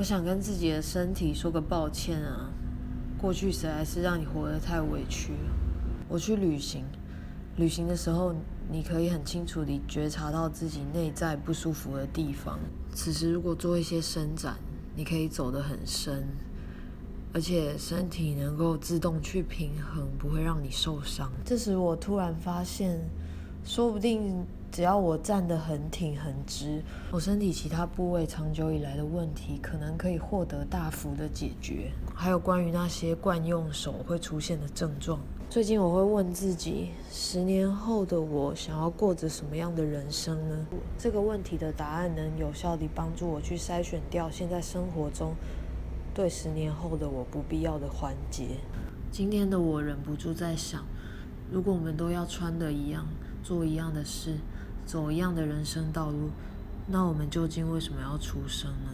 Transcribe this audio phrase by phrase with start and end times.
[0.00, 2.48] 我想跟自己的身体说个抱歉啊，
[3.20, 5.50] 过去实在是让你活得太委屈了。
[6.08, 6.86] 我去旅行，
[7.56, 8.34] 旅行的时候，
[8.72, 12.58] 你可以很清楚地觉察到自己内在不舒服的地方。
[12.94, 14.56] 此时如果做一些伸展，
[14.96, 16.26] 你可以走得很深，
[17.34, 21.30] 而且身体能够自动去平衡，不会让你受伤。
[21.44, 22.98] 这时我突然发现，
[23.66, 24.46] 说不定。
[24.80, 31.92] 只要我站得很挺很直，我身体其他部位长久以来的问题可能可以获得大幅的解决。
[32.14, 40.66] 还有关于那些惯用手会出现的症状，最近我会问自己：十年后的我想要过着什么样的人生呢？
[40.96, 45.34] 这个问题的答案能有效地帮助我去筛选掉现在生活中
[46.14, 48.56] 对十年后的我不必要的环节。
[49.10, 50.82] 今天的我忍不住在想：
[51.52, 53.06] 如果我们都要穿的一样，
[53.42, 54.38] 做一样的事。
[54.90, 56.30] 走一样的人生道路，
[56.88, 58.90] 那我们究竟为什么要出生呢？